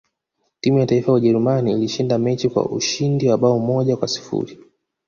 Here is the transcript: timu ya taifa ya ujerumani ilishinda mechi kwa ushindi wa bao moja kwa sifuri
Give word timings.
timu 0.61 0.79
ya 0.79 0.85
taifa 0.85 1.07
ya 1.11 1.15
ujerumani 1.15 1.71
ilishinda 1.71 2.17
mechi 2.17 2.49
kwa 2.49 2.65
ushindi 2.69 3.29
wa 3.29 3.37
bao 3.37 3.59
moja 3.59 3.97
kwa 3.97 4.07
sifuri 4.07 4.59